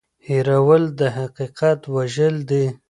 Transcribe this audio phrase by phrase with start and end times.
[0.27, 2.65] هېرول د حقیقت وژل دي.